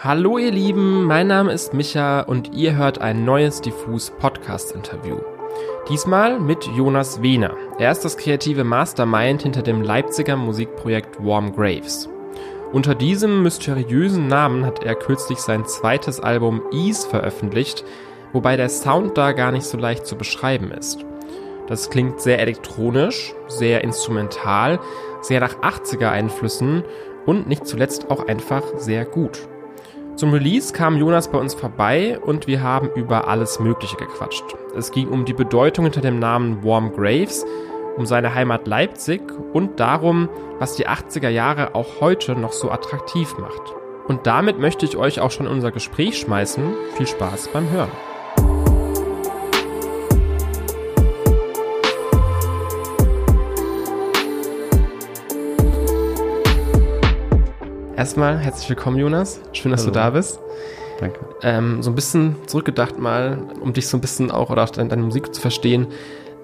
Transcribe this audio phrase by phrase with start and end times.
[0.00, 5.18] Hallo ihr Lieben, mein Name ist Micha und ihr hört ein neues Diffus Podcast Interview.
[5.88, 7.56] Diesmal mit Jonas Wehner.
[7.80, 12.08] Er ist das kreative Mastermind hinter dem Leipziger Musikprojekt Warm Graves.
[12.70, 17.84] Unter diesem mysteriösen Namen hat er kürzlich sein zweites Album Ease veröffentlicht,
[18.32, 21.04] wobei der Sound da gar nicht so leicht zu beschreiben ist.
[21.66, 24.78] Das klingt sehr elektronisch, sehr instrumental,
[25.22, 26.84] sehr nach 80er Einflüssen
[27.26, 29.48] und nicht zuletzt auch einfach sehr gut.
[30.18, 34.42] Zum Release kam Jonas bei uns vorbei und wir haben über alles Mögliche gequatscht.
[34.76, 37.46] Es ging um die Bedeutung hinter dem Namen Warm Graves,
[37.96, 40.28] um seine Heimat Leipzig und darum,
[40.58, 43.62] was die 80er Jahre auch heute noch so attraktiv macht.
[44.08, 46.64] Und damit möchte ich euch auch schon unser Gespräch schmeißen.
[46.96, 47.92] Viel Spaß beim Hören.
[57.98, 59.40] Erstmal herzlich willkommen, Jonas.
[59.52, 59.90] Schön, dass Hallo.
[59.90, 60.38] du da bist.
[61.00, 61.18] Danke.
[61.42, 64.88] Ähm, so ein bisschen zurückgedacht mal, um dich so ein bisschen auch oder auch deine,
[64.88, 65.88] deine Musik zu verstehen.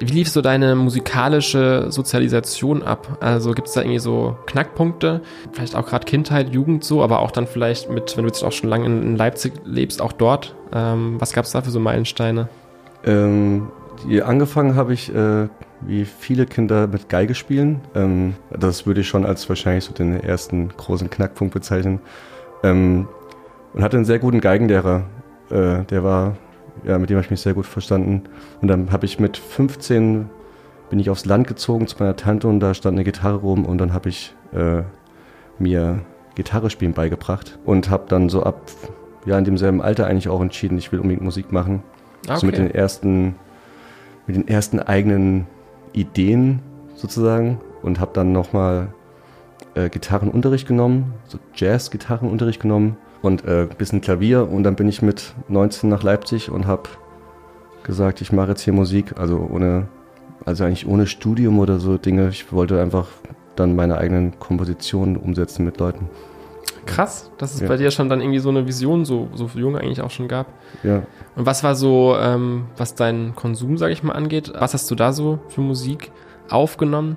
[0.01, 3.19] Wie lief so deine musikalische Sozialisation ab?
[3.21, 5.21] Also gibt es da irgendwie so Knackpunkte?
[5.53, 8.51] Vielleicht auch gerade Kindheit, Jugend so, aber auch dann vielleicht mit, wenn du jetzt auch
[8.51, 10.57] schon lange in, Leipzig lebst, auch dort.
[10.73, 12.49] Ähm, was gab es da für so Meilensteine?
[13.05, 13.69] Ähm,
[14.09, 15.47] die, angefangen habe ich äh,
[15.87, 17.81] wie viele Kinder mit Geige spielen.
[17.95, 22.01] Ähm, das würde ich schon als wahrscheinlich so den ersten großen Knackpunkt bezeichnen.
[22.63, 23.09] Ähm,
[23.73, 25.05] und hatte einen sehr guten Geigenlehrer.
[25.51, 26.37] Äh, der war,
[26.85, 28.23] ja, mit dem habe ich mich sehr gut verstanden.
[28.61, 30.31] Und dann habe ich mit 15
[30.91, 33.79] bin ich aufs Land gezogen zu meiner Tante und da stand eine Gitarre rum und
[33.79, 34.83] dann habe ich äh,
[35.59, 36.01] mir
[36.35, 38.71] Gitarre spielen beigebracht und habe dann so ab
[39.25, 41.83] ja in demselben Alter eigentlich auch entschieden, ich will unbedingt Musik machen.
[42.27, 42.39] Okay.
[42.39, 43.37] So mit den ersten
[44.27, 45.47] mit den ersten eigenen
[45.95, 46.61] Ideen
[46.95, 48.93] sozusagen und habe dann nochmal
[49.75, 55.35] äh, Gitarrenunterricht genommen, so Jazz-Gitarrenunterricht genommen und äh, bisschen Klavier und dann bin ich mit
[55.49, 56.91] 19 nach Leipzig und habe
[57.83, 59.89] gesagt, ich mache jetzt hier Musik, also ohne,
[60.45, 62.29] also eigentlich ohne Studium oder so Dinge.
[62.29, 63.09] Ich wollte einfach
[63.57, 66.09] dann meine eigenen Kompositionen umsetzen mit Leuten.
[66.87, 67.69] Krass, dass es ja.
[67.69, 70.47] bei dir schon dann irgendwie so eine Vision so, so jung eigentlich auch schon gab.
[70.83, 71.03] Ja.
[71.35, 74.53] Und was war so, ähm, was deinen Konsum, sage ich mal, angeht?
[74.57, 76.11] Was hast du da so für Musik
[76.51, 77.17] aufgenommen?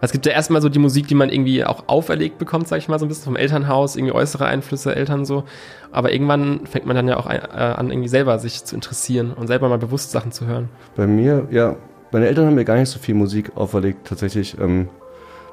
[0.00, 2.88] Es gibt ja erstmal so die Musik, die man irgendwie auch auferlegt bekommt, sag ich
[2.88, 5.44] mal, so ein bisschen vom Elternhaus, irgendwie äußere Einflüsse, Eltern so.
[5.92, 9.46] Aber irgendwann fängt man dann ja auch äh, an, irgendwie selber sich zu interessieren und
[9.46, 10.68] selber mal bewusst Sachen zu hören.
[10.94, 11.76] Bei mir, ja,
[12.12, 14.58] meine Eltern haben mir gar nicht so viel Musik auferlegt, tatsächlich.
[14.60, 14.88] Ähm,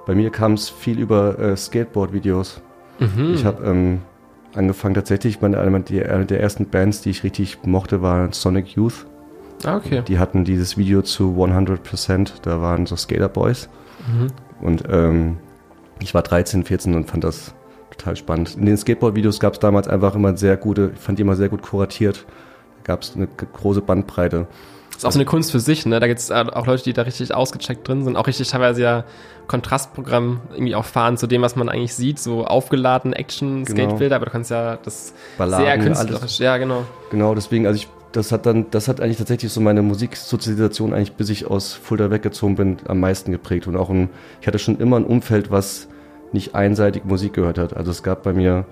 [0.05, 2.61] bei mir kam es viel über äh, Skateboard-Videos.
[2.99, 3.33] Mhm.
[3.33, 4.01] Ich habe ähm,
[4.55, 5.81] angefangen tatsächlich, meine, eine
[6.25, 9.05] der ersten Bands, die ich richtig mochte, war Sonic Youth.
[9.63, 10.01] Ah, okay.
[10.07, 13.69] Die hatten dieses Video zu 100%, da waren so Skater Boys.
[14.07, 14.27] Mhm.
[14.65, 15.37] Und ähm,
[15.99, 17.53] ich war 13, 14 und fand das
[17.91, 18.55] total spannend.
[18.57, 21.49] In den Skateboard-Videos gab es damals einfach immer sehr gute, ich fand die immer sehr
[21.49, 22.25] gut kuratiert.
[22.77, 24.47] Da gab es eine große Bandbreite
[24.97, 25.99] ist auch so eine Kunst für sich, ne?
[25.99, 29.03] Da gibt es auch Leute, die da richtig ausgecheckt drin sind, auch richtig teilweise ja
[29.47, 33.81] Kontrastprogramm irgendwie auch fahren zu dem, was man eigentlich sieht, so aufgeladen Action, genau.
[33.81, 36.37] Skatebilder, aber du kannst ja das Balladen, sehr künstlerisch, alles.
[36.39, 36.83] ja genau.
[37.09, 41.13] Genau, deswegen, also ich, das hat dann, das hat eigentlich tatsächlich so meine Musiksozialisation eigentlich,
[41.13, 44.09] bis ich aus Fulda weggezogen bin, am meisten geprägt und auch ein,
[44.39, 45.87] ich hatte schon immer ein Umfeld, was
[46.31, 47.75] nicht einseitig Musik gehört hat.
[47.75, 48.65] Also es gab bei mir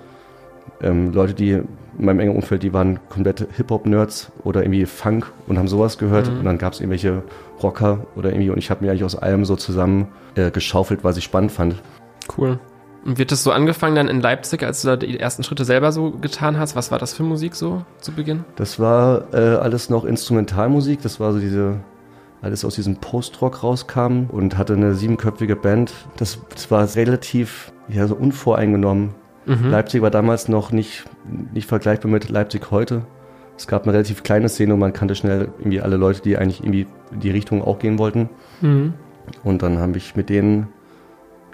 [0.81, 5.57] ähm, Leute, die in meinem engen Umfeld, die waren komplette Hip-Hop-Nerds oder irgendwie Funk und
[5.57, 6.31] haben sowas gehört.
[6.31, 6.39] Mhm.
[6.39, 7.23] Und dann gab es irgendwelche
[7.61, 11.17] Rocker oder irgendwie und ich habe mir eigentlich aus allem so zusammen äh, geschaufelt, was
[11.17, 11.75] ich spannend fand.
[12.37, 12.59] Cool.
[13.05, 15.91] Und wird das so angefangen dann in Leipzig, als du da die ersten Schritte selber
[15.91, 16.75] so getan hast?
[16.75, 18.43] Was war das für Musik so zu Beginn?
[18.55, 21.01] Das war äh, alles noch Instrumentalmusik.
[21.01, 21.77] Das war so diese
[22.41, 25.91] alles aus diesem Post-Rock rauskam und hatte eine siebenköpfige Band.
[26.17, 29.13] Das, das war relativ ja, so unvoreingenommen.
[29.49, 29.71] Mhm.
[29.71, 31.05] Leipzig war damals noch nicht,
[31.53, 33.01] nicht vergleichbar mit Leipzig heute.
[33.57, 36.61] Es gab eine relativ kleine Szene und man kannte schnell irgendwie alle Leute, die eigentlich
[36.61, 38.29] irgendwie in die Richtung auch gehen wollten.
[38.61, 38.93] Mhm.
[39.43, 40.67] Und dann habe ich mit denen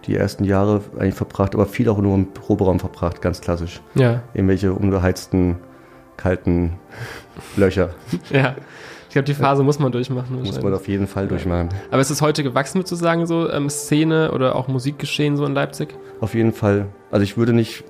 [0.05, 3.81] die ersten Jahre eigentlich verbracht, aber viel auch nur im Proberaum verbracht, ganz klassisch.
[3.95, 4.21] Ja.
[4.33, 5.55] Irgendwelche unbeheizten,
[6.17, 6.73] kalten
[7.55, 7.91] Löcher.
[8.29, 8.55] ja.
[9.15, 10.41] Ich glaube, die Phase muss man durchmachen.
[10.41, 11.69] Muss man auf jeden Fall durchmachen.
[11.89, 15.45] Aber ist es heute gewachsen, würdest du sagen, so ähm, Szene oder auch Musikgeschehen so
[15.45, 15.95] in Leipzig?
[16.19, 16.87] Auf jeden Fall.
[17.11, 17.85] Also ich würde nicht,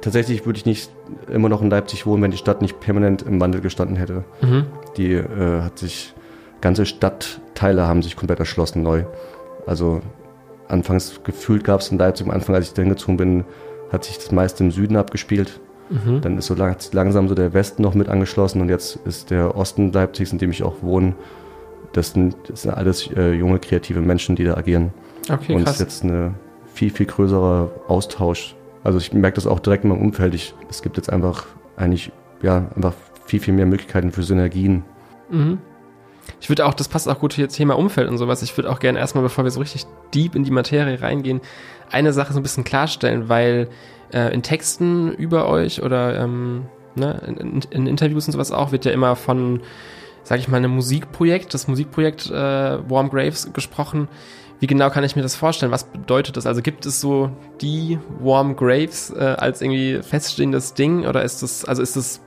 [0.00, 0.90] tatsächlich würde ich nicht
[1.30, 4.24] immer noch in Leipzig wohnen, wenn die Stadt nicht permanent im Wandel gestanden hätte.
[4.40, 4.64] Mhm.
[4.96, 6.14] Die äh, hat sich,
[6.62, 9.04] ganze Stadtteile haben sich komplett erschlossen neu.
[9.66, 10.00] Also
[10.68, 13.44] anfangs gefühlt gab es in Leipzig am Anfang, als ich da hingezogen bin,
[13.92, 15.60] hat sich das meiste im Süden abgespielt.
[15.90, 16.20] Mhm.
[16.20, 19.56] Dann ist so lang, langsam so der Westen noch mit angeschlossen und jetzt ist der
[19.56, 21.14] Osten Leipzigs, in dem ich auch wohne.
[21.92, 24.92] Das sind, das sind alles äh, junge, kreative Menschen, die da agieren.
[25.30, 26.34] Okay, und es ist jetzt ein
[26.72, 30.34] viel, viel größerer Austausch Also ich merke das auch direkt in meinem Umfeld.
[30.34, 31.46] Ich, es gibt jetzt einfach
[31.76, 32.10] eigentlich,
[32.42, 32.94] ja, einfach
[33.26, 34.84] viel, viel mehr Möglichkeiten für Synergien.
[35.30, 35.58] Mhm.
[36.40, 38.42] Ich würde auch, das passt auch gut hier Thema Umfeld und sowas.
[38.42, 41.40] Ich würde auch gerne erstmal, bevor wir so richtig deep in die Materie reingehen,
[41.90, 43.68] eine Sache so ein bisschen klarstellen, weil
[44.12, 48.84] äh, in Texten über euch oder ähm, ne, in, in, Interviews und sowas auch wird
[48.84, 49.60] ja immer von,
[50.22, 52.34] sag ich mal, einem Musikprojekt, das Musikprojekt äh,
[52.90, 54.08] Warm Graves gesprochen.
[54.60, 55.72] Wie genau kann ich mir das vorstellen?
[55.72, 56.46] Was bedeutet das?
[56.46, 57.30] Also gibt es so
[57.60, 62.20] die Warm Graves äh, als irgendwie feststehendes Ding oder ist das, also ist das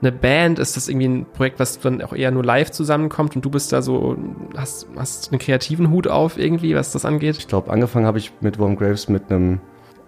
[0.00, 0.58] eine Band?
[0.58, 3.70] Ist das irgendwie ein Projekt, was dann auch eher nur live zusammenkommt und du bist
[3.70, 4.16] da so,
[4.56, 7.36] hast, hast einen kreativen Hut auf irgendwie, was das angeht?
[7.38, 9.60] Ich glaube, angefangen habe ich mit Warm Graves mit einem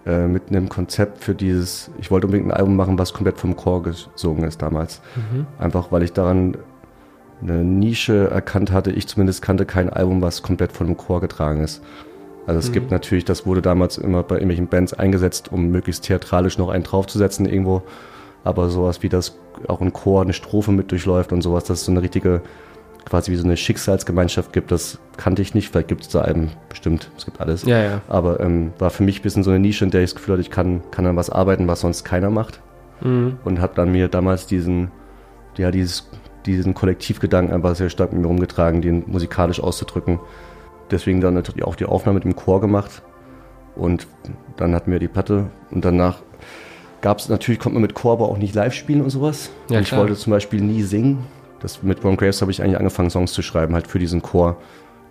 [0.05, 3.55] äh, mit einem Konzept für dieses, ich wollte unbedingt ein Album machen, was komplett vom
[3.55, 5.01] Chor gesungen ist damals.
[5.15, 5.47] Mhm.
[5.57, 6.57] Einfach weil ich daran
[7.41, 8.91] eine Nische erkannt hatte.
[8.91, 11.81] Ich zumindest kannte kein Album, was komplett von einem Chor getragen ist.
[12.47, 12.73] Also es mhm.
[12.73, 16.83] gibt natürlich, das wurde damals immer bei irgendwelchen Bands eingesetzt, um möglichst theatralisch noch einen
[16.83, 17.81] draufzusetzen irgendwo.
[18.43, 19.37] Aber sowas wie das
[19.67, 22.41] auch ein Chor eine Strophe mit durchläuft und sowas, dass es so eine richtige,
[23.05, 25.69] quasi wie so eine Schicksalsgemeinschaft gibt, das kannte ich nicht.
[25.69, 27.63] Vielleicht gibt es da Alben, bestimmt, es gibt alles.
[27.63, 28.01] Ja, ja.
[28.07, 30.33] Aber ähm, war für mich ein bisschen so eine Nische, in der ich das Gefühl
[30.33, 32.61] hatte, ich kann, kann an was arbeiten, was sonst keiner macht.
[33.01, 33.37] Mhm.
[33.43, 34.91] Und habe dann mir damals diesen,
[35.57, 36.09] ja, dieses,
[36.45, 40.19] diesen Kollektivgedanken einfach sehr stark mit mir rumgetragen, den musikalisch auszudrücken.
[40.91, 43.01] Deswegen dann natürlich auch die Aufnahme mit dem Chor gemacht.
[43.75, 44.07] Und
[44.57, 46.19] dann hatten wir die Platte und danach
[47.01, 49.51] gab es natürlich, konnte man mit Chor aber auch nicht live spielen und sowas.
[49.69, 51.25] Ja, ich wollte zum Beispiel nie singen.
[51.59, 54.57] Das, mit Ron Graves habe ich eigentlich angefangen, Songs zu schreiben, halt für diesen Chor,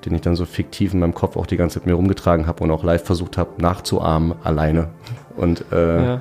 [0.05, 2.63] den ich dann so fiktiv in meinem Kopf auch die ganze Zeit mir rumgetragen habe
[2.63, 4.89] und auch live versucht habe, nachzuahmen, alleine.
[5.37, 6.21] Und äh, ja.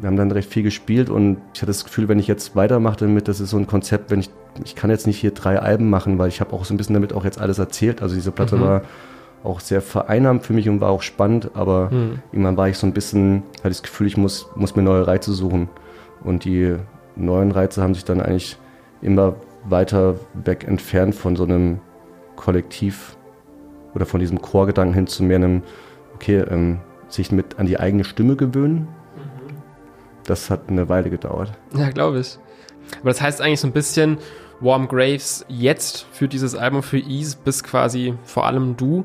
[0.00, 2.98] wir haben dann recht viel gespielt und ich hatte das Gefühl, wenn ich jetzt weitermache
[2.98, 4.30] damit, das ist so ein Konzept, wenn ich,
[4.64, 6.94] ich kann jetzt nicht hier drei Alben machen, weil ich habe auch so ein bisschen
[6.94, 8.02] damit auch jetzt alles erzählt.
[8.02, 8.60] Also diese Platte mhm.
[8.60, 8.82] war
[9.42, 12.20] auch sehr vereinnahmt für mich und war auch spannend, aber mhm.
[12.32, 15.32] irgendwann war ich so ein bisschen, hatte das Gefühl, ich muss, muss mir neue Reize
[15.32, 15.68] suchen.
[16.22, 16.76] Und die
[17.14, 18.58] neuen Reize haben sich dann eigentlich
[19.02, 19.34] immer
[19.68, 21.80] weiter weg entfernt von so einem
[22.36, 23.16] Kollektiv
[23.94, 25.62] oder von diesem Chorgedanken hin zu mehr einem,
[26.14, 28.88] okay, ähm, sich mit an die eigene Stimme gewöhnen.
[29.16, 29.56] Mhm.
[30.24, 31.52] Das hat eine Weile gedauert.
[31.74, 32.38] Ja, glaube ich.
[33.00, 34.18] Aber das heißt eigentlich so ein bisschen,
[34.60, 39.04] Warm Graves jetzt für dieses Album für Ease bist quasi vor allem du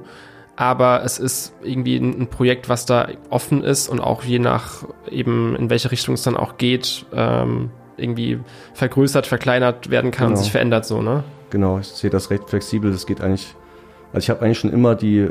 [0.62, 5.56] aber es ist irgendwie ein, Projekt, was da offen ist und auch je nach eben
[5.56, 8.40] in welche Richtung es dann auch geht, ähm, irgendwie
[8.74, 10.38] vergrößert, verkleinert werden kann genau.
[10.38, 11.24] und sich verändert so, ne?
[11.50, 12.92] Genau, ich sehe das recht flexibel.
[12.92, 13.56] Das geht eigentlich,
[14.14, 15.30] also ich habe eigentlich schon immer die,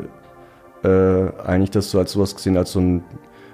[0.83, 3.03] äh, eigentlich das so als sowas gesehen, als so ein,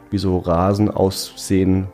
[0.10, 1.88] wie so Rasen aussehen,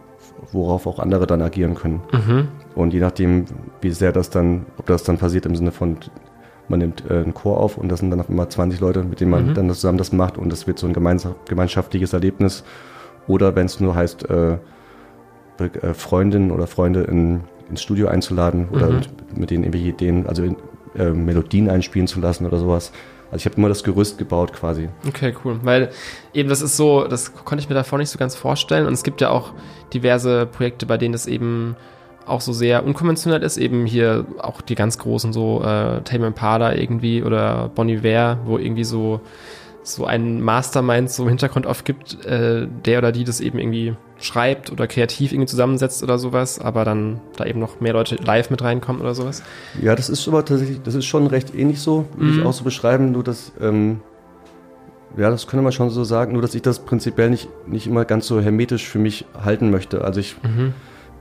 [0.52, 2.02] worauf auch andere dann agieren können.
[2.12, 2.48] Mhm.
[2.76, 3.46] Und je nachdem,
[3.82, 5.98] wie sehr das dann, ob das dann passiert im Sinne von
[6.70, 9.20] man nimmt äh, einen Chor auf und das sind dann auf einmal 20 Leute, mit
[9.20, 9.54] denen man mhm.
[9.54, 12.64] dann zusammen das macht und das wird so ein gemeinschaftliches Erlebnis.
[13.28, 14.58] Oder wenn es nur heißt, äh,
[15.94, 18.96] Freundinnen oder Freunde in, ins Studio einzuladen oder mhm.
[18.96, 20.56] mit, mit, denen irgendwelche Ideen, also in,
[20.96, 22.92] äh, Melodien einspielen zu lassen oder sowas.
[23.32, 24.90] Also ich habe immer das Gerüst gebaut quasi.
[25.08, 25.60] Okay, cool.
[25.64, 25.90] Weil
[26.36, 28.86] eben das ist so, das konnte ich mir davor nicht so ganz vorstellen.
[28.86, 29.54] Und es gibt ja auch
[29.92, 31.76] diverse Projekte, bei denen das eben
[32.28, 36.76] auch so sehr unkonventionell ist, eben hier auch die ganz großen so äh, Tame Impala
[36.76, 39.20] irgendwie oder Bon Iver, wo irgendwie so
[39.84, 43.96] so ein Mastermind so im Hintergrund oft gibt, äh, der oder die das eben irgendwie
[44.20, 48.50] schreibt oder kreativ irgendwie zusammensetzt oder sowas, aber dann da eben noch mehr Leute live
[48.50, 49.44] mit reinkommen oder sowas.
[49.82, 52.40] Ja, das ist aber tatsächlich, das ist schon recht ähnlich so, würde mhm.
[52.40, 54.00] ich auch so beschreiben, nur dass, ähm,
[55.18, 58.06] ja, das könnte man schon so sagen, nur dass ich das prinzipiell nicht, nicht immer
[58.06, 60.04] ganz so hermetisch für mich halten möchte.
[60.04, 60.74] Also ich mhm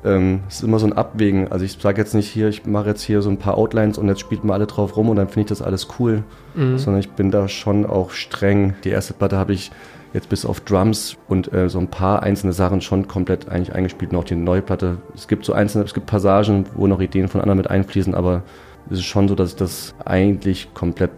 [0.05, 1.51] ähm, es ist immer so ein Abwägen.
[1.51, 4.09] Also ich sage jetzt nicht hier, ich mache jetzt hier so ein paar Outlines und
[4.09, 6.25] jetzt spielt mal alle drauf rum und dann finde ich das alles cool.
[6.55, 6.79] Mhm.
[6.79, 8.75] Sondern ich bin da schon auch streng.
[8.85, 9.71] Die erste Platte habe ich
[10.13, 14.13] jetzt bis auf Drums und äh, so ein paar einzelne Sachen schon komplett eigentlich eingespielt
[14.13, 14.99] und auch die neue Platte.
[15.15, 18.43] Es gibt so einzelne, es gibt Passagen, wo noch Ideen von anderen mit einfließen, aber
[18.91, 21.11] es ist schon so, dass das eigentlich komplett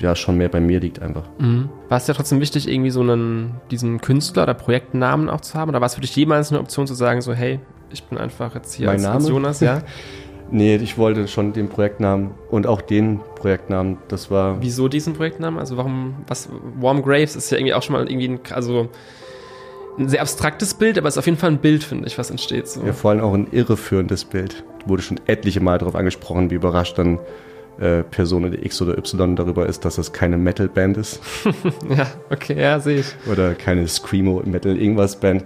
[0.00, 1.24] ja schon mehr bei mir liegt einfach.
[1.38, 1.68] Mhm.
[1.88, 5.68] War es ja trotzdem wichtig, irgendwie so einen, diesen Künstler oder Projektnamen auch zu haben?
[5.68, 8.54] Oder war es für dich jemals eine Option zu sagen, so, hey, ich bin einfach
[8.54, 9.16] jetzt hier mein als, Name?
[9.16, 9.82] als Jonas, ja?
[10.50, 13.98] nee, ich wollte schon den Projektnamen und auch den Projektnamen.
[14.08, 14.60] Das war.
[14.60, 15.58] Wieso diesen Projektnamen?
[15.58, 18.88] Also warum, was, Warm Graves ist ja irgendwie auch schon mal irgendwie ein, also
[19.98, 22.30] ein sehr abstraktes Bild, aber es ist auf jeden Fall ein Bild, finde ich, was
[22.30, 22.68] entsteht.
[22.68, 22.82] So.
[22.84, 24.64] Ja, vor allem auch ein irreführendes Bild.
[24.86, 27.18] Wurde schon etliche Mal darauf angesprochen, wie überrascht dann
[27.78, 31.20] äh, Person X oder Y darüber ist, dass das keine Metal-Band ist.
[31.88, 33.14] ja, okay, ja, sehe ich.
[33.30, 35.44] Oder keine Screamo-Metal-Irgendwas-Band.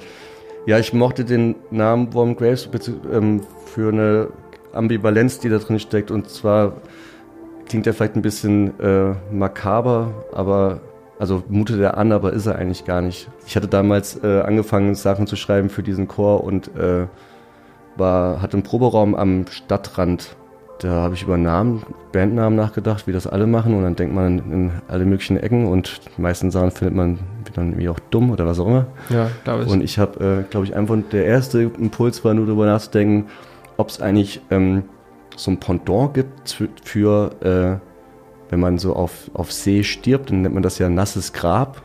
[0.66, 2.68] Ja, ich mochte den Namen Warm Graves
[3.12, 4.28] ähm, für eine
[4.72, 6.10] Ambivalenz, die da drin steckt.
[6.10, 6.80] Und zwar
[7.66, 10.80] klingt er vielleicht ein bisschen äh, makaber, aber
[11.18, 13.28] Also mutet er an, aber ist er eigentlich gar nicht.
[13.46, 17.06] Ich hatte damals äh, angefangen, Sachen zu schreiben für diesen Chor und äh,
[17.96, 20.36] war, hatte einen Proberaum am Stadtrand.
[20.80, 23.74] Da habe ich über Namen, Bandnamen nachgedacht, wie das alle machen.
[23.74, 27.18] Und dann denkt man in alle möglichen Ecken und die meisten Sachen findet man
[27.54, 28.86] dann irgendwie auch dumm oder was auch immer.
[29.10, 29.70] Ja, glaube ich.
[29.70, 33.26] Und ich habe, äh, glaube ich, einfach der erste Impuls war nur darüber nachzudenken,
[33.76, 34.84] ob es eigentlich ähm,
[35.36, 40.54] so ein Pendant gibt für, äh, wenn man so auf, auf See stirbt, dann nennt
[40.54, 41.82] man das ja nasses Grab.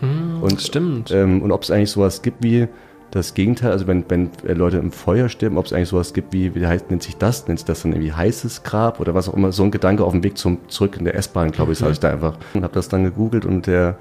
[0.00, 1.10] Mm, und, stimmt.
[1.10, 2.68] Ähm, und ob es eigentlich sowas gibt wie
[3.14, 6.56] das Gegenteil, also wenn, wenn Leute im Feuer sterben, ob es eigentlich sowas gibt wie,
[6.56, 7.46] wie heißt, nennt sich das?
[7.46, 9.52] Nennt sich das dann irgendwie heißes Grab oder was auch immer?
[9.52, 11.90] So ein Gedanke auf dem Weg zum zurück in der S-Bahn, glaube ich, mhm.
[11.90, 12.36] ich da einfach.
[12.54, 13.98] Und habe das dann gegoogelt und der,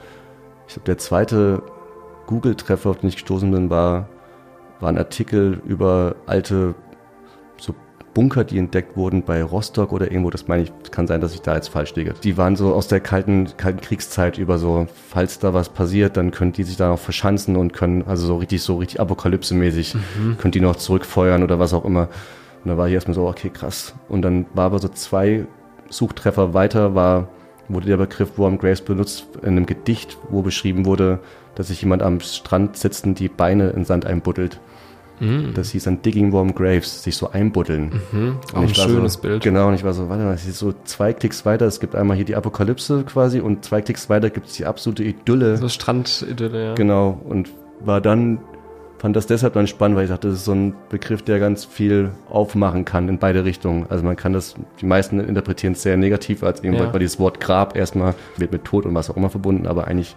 [0.68, 1.62] ich glaube, der zweite
[2.26, 4.10] Google-Treffer, auf den ich gestoßen bin, war,
[4.80, 6.74] war ein Artikel über alte
[8.14, 11.42] Bunker, die entdeckt wurden bei Rostock oder irgendwo, das meine ich, kann sein, dass ich
[11.42, 12.14] da jetzt falsch liege.
[12.24, 16.32] Die waren so aus der kalten, kalten Kriegszeit über so, falls da was passiert, dann
[16.32, 20.38] können die sich da noch verschanzen und können, also so richtig, so richtig apokalypsemäßig, mhm.
[20.38, 22.10] können die noch zurückfeuern oder was auch immer.
[22.64, 23.96] Und da war ich erstmal so, okay, krass.
[24.08, 25.46] Und dann war aber so zwei
[25.90, 27.28] Suchtreffer weiter, war,
[27.68, 31.20] wurde der Begriff Warm Graves benutzt in einem Gedicht, wo beschrieben wurde,
[31.56, 34.60] dass sich jemand am Strand sitzend die Beine in Sand einbuddelt.
[35.20, 35.54] Mhm.
[35.54, 38.02] Das hieß dann Digging Warm Graves, sich so einbuddeln.
[38.12, 38.38] Mhm.
[38.54, 39.44] Auch ein schönes so, Bild.
[39.44, 41.96] Genau, und ich war so, warte mal, es ist so zwei Klicks weiter, es gibt
[41.96, 45.58] einmal hier die Apokalypse quasi und zwei Klicks weiter gibt es die absolute Idylle.
[45.58, 46.74] So Strandidylle, ja.
[46.76, 48.40] Genau, und war dann,
[48.98, 51.66] fand das deshalb dann spannend, weil ich dachte, das ist so ein Begriff, der ganz
[51.66, 53.86] viel aufmachen kann in beide Richtungen.
[53.90, 56.94] Also man kann das, die meisten interpretieren es sehr negativ als irgendwann, ja.
[56.94, 60.16] weil dieses Wort Grab erstmal wird mit Tod und was auch immer verbunden, aber eigentlich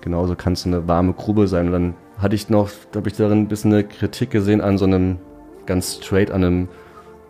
[0.00, 3.16] genauso kann es eine warme Grube sein und dann hatte ich noch, da habe ich
[3.16, 5.18] darin ein bisschen eine Kritik gesehen an so einem
[5.66, 6.68] ganz straight, an einem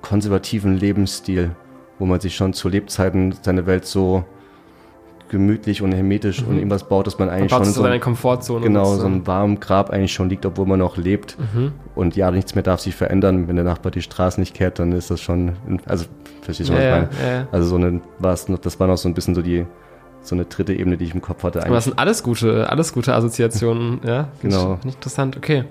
[0.02, 1.50] konservativen Lebensstil,
[1.99, 4.25] wo man sich schon zu Lebzeiten seine Welt so
[5.28, 6.49] gemütlich und hermetisch mhm.
[6.49, 9.90] und irgendwas baut, dass man eigentlich schon so eine Komfortzone genau so ein warmen Grab
[9.90, 11.73] eigentlich schon liegt, obwohl man noch lebt mhm.
[11.94, 13.47] und ja nichts mehr darf sich verändern.
[13.47, 15.52] Wenn der Nachbar die Straße nicht kehrt, dann ist das schon
[15.87, 16.06] also
[16.42, 17.32] verstehst du was ja, ich meine?
[17.32, 17.49] Ja.
[17.52, 19.66] Also so eine war es noch, das war noch so ein bisschen so die
[20.23, 21.65] so eine dritte Ebene, die ich im Kopf hatte.
[21.65, 24.29] Aber das sind alles gute, alles gute Assoziationen, ja.
[24.43, 24.79] Genau.
[24.85, 25.65] Nicht interessant, okay.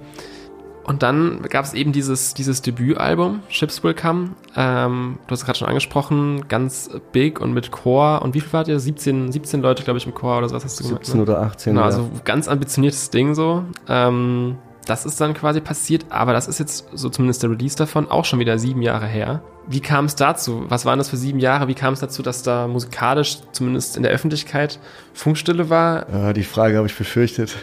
[0.89, 4.31] Und dann gab es eben dieses, dieses Debütalbum, Ships Will Come.
[4.55, 8.23] Ähm, du hast es gerade schon angesprochen, ganz big und mit Chor.
[8.23, 8.79] Und wie viel wart ihr?
[8.79, 11.05] 17, 17 Leute, glaube ich, im Chor oder so, was hast du gemacht?
[11.05, 11.73] 17 oder 18.
[11.73, 11.85] Genau, ja.
[11.85, 13.65] also ganz ambitioniertes Ding so.
[13.87, 18.09] Ähm, das ist dann quasi passiert, aber das ist jetzt so zumindest der Release davon
[18.09, 19.41] auch schon wieder sieben Jahre her.
[19.67, 20.65] Wie kam es dazu?
[20.67, 21.67] Was waren das für sieben Jahre?
[21.67, 24.79] Wie kam es dazu, dass da musikalisch, zumindest in der Öffentlichkeit,
[25.13, 26.09] Funkstille war?
[26.11, 27.55] Ja, die Frage habe ich befürchtet.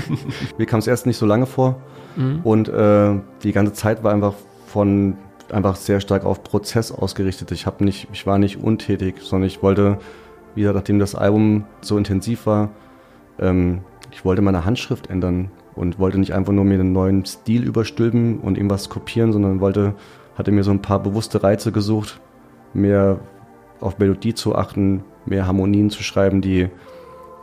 [0.58, 1.76] Mir kam es erst nicht so lange vor
[2.16, 2.40] mhm.
[2.44, 4.34] und äh, die ganze Zeit war einfach
[4.66, 5.18] von
[5.52, 7.50] einfach sehr stark auf Prozess ausgerichtet.
[7.52, 9.98] Ich habe nicht, ich war nicht untätig, sondern ich wollte
[10.54, 12.70] wieder, nachdem das Album so intensiv war,
[13.38, 17.64] ähm, ich wollte meine Handschrift ändern und wollte nicht einfach nur mir einen neuen Stil
[17.64, 19.94] überstülpen und irgendwas kopieren, sondern wollte,
[20.36, 22.20] hatte mir so ein paar bewusste Reize gesucht,
[22.74, 23.20] mehr
[23.80, 26.68] auf Melodie zu achten, mehr Harmonien zu schreiben, die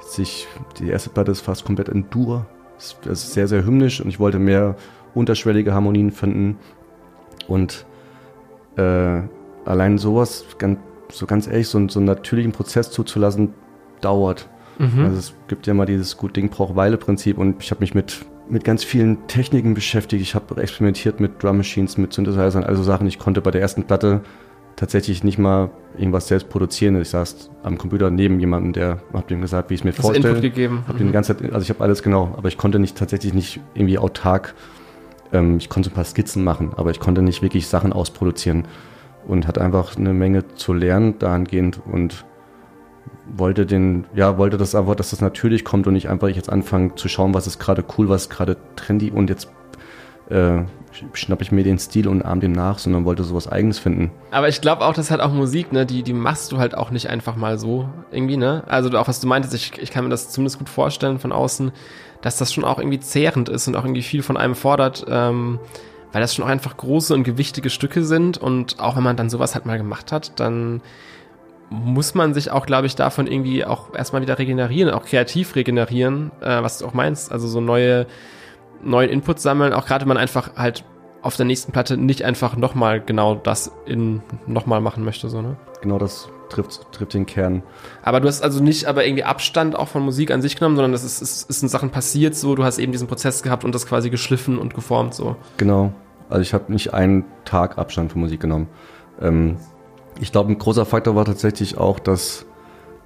[0.01, 0.47] sich,
[0.79, 2.45] die erste Platte ist fast komplett in Dur,
[2.77, 4.75] es ist sehr, sehr hymnisch und ich wollte mehr
[5.13, 6.57] unterschwellige Harmonien finden
[7.47, 7.85] und
[8.77, 9.21] äh,
[9.65, 10.79] allein sowas, ganz,
[11.09, 13.53] so ganz ehrlich, so, so einen natürlichen Prozess zuzulassen,
[14.01, 14.47] dauert.
[14.77, 15.05] Mhm.
[15.05, 17.93] Also es gibt ja mal dieses Gut Ding braucht Weile Prinzip und ich habe mich
[17.93, 20.21] mit mit ganz vielen Techniken beschäftigt.
[20.21, 23.07] Ich habe experimentiert mit Drum Machines, mit Synthesizern, also Sachen.
[23.07, 24.21] Ich konnte bei der ersten Platte
[24.75, 26.99] tatsächlich nicht mal irgendwas selbst produzieren.
[27.01, 30.01] Ich saß am Computer neben jemandem, der hat ihm gesagt, wie ich es mir Hast
[30.01, 30.29] vorstelle.
[30.29, 30.83] Input gegeben.
[30.87, 31.11] Hab mhm.
[31.11, 34.53] ganze Zeit, also ich habe alles genau, aber ich konnte nicht tatsächlich nicht irgendwie autark.
[35.33, 38.65] Ähm, ich konnte ein paar Skizzen machen, aber ich konnte nicht wirklich Sachen ausproduzieren
[39.27, 42.23] und hatte einfach eine Menge zu lernen dahingehend und
[43.35, 46.95] wollte den, ja, wollte das einfach, dass das natürlich kommt und nicht einfach jetzt anfangen
[46.95, 49.49] zu schauen, was ist gerade cool, was ist gerade trendy und jetzt
[50.29, 50.63] äh,
[51.13, 54.11] schnapp ich mir den Stil und arm dem nach, sondern wollte sowas Eigenes finden.
[54.31, 56.91] Aber ich glaube auch, das halt auch Musik, ne, die, die machst du halt auch
[56.91, 58.63] nicht einfach mal so irgendwie, ne?
[58.67, 61.71] Also auch was du meintest, ich, ich kann mir das zumindest gut vorstellen von außen,
[62.21, 65.59] dass das schon auch irgendwie zehrend ist und auch irgendwie viel von einem fordert, ähm,
[66.11, 69.29] weil das schon auch einfach große und gewichtige Stücke sind und auch wenn man dann
[69.29, 70.81] sowas halt mal gemacht hat, dann
[71.69, 76.31] muss man sich auch, glaube ich, davon irgendwie auch erstmal wieder regenerieren, auch kreativ regenerieren,
[76.41, 77.31] äh, was du auch meinst.
[77.31, 78.07] Also so neue,
[78.81, 80.83] neuen Input sammeln, auch gerade wenn man einfach halt
[81.21, 85.57] auf der nächsten Platte nicht einfach nochmal genau das in nochmal machen möchte, so, ne?
[85.81, 87.63] Genau das trifft, trifft den Kern.
[88.01, 90.93] Aber du hast also nicht aber irgendwie Abstand auch von Musik an sich genommen, sondern
[90.93, 93.75] das ist, ist, ist in Sachen passiert so, du hast eben diesen Prozess gehabt und
[93.75, 95.35] das quasi geschliffen und geformt so.
[95.57, 95.91] Genau.
[96.29, 98.67] Also ich habe nicht einen Tag Abstand von Musik genommen.
[99.21, 99.57] Ähm,
[100.19, 102.45] ich glaube, ein großer Faktor war tatsächlich auch, dass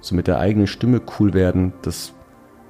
[0.00, 2.12] so mit der eigenen Stimme cool werden, das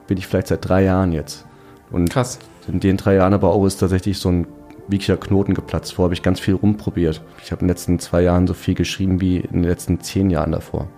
[0.06, 1.46] bin ich vielleicht seit drei Jahren jetzt.
[1.90, 2.38] Und Krass.
[2.68, 4.46] in den drei Jahren aber auch ist tatsächlich so ein
[4.88, 5.94] wirklicher Knoten geplatzt.
[5.94, 7.22] Vorher habe ich ganz viel rumprobiert.
[7.42, 10.30] Ich habe in den letzten zwei Jahren so viel geschrieben wie in den letzten zehn
[10.30, 10.88] Jahren davor.